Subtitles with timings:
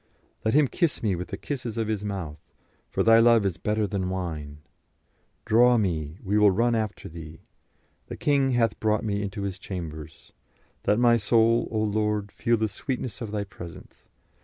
[0.43, 2.39] "Let Him kiss me with the kisses of His mouth;
[2.89, 4.57] for Thy love is better than wine.
[5.45, 7.41] Draw me, we will run after Thee.
[8.07, 10.31] The king hath brought me into his chambers....
[10.87, 14.05] Let my soul, O Lord, feel the sweetness of Thy presence.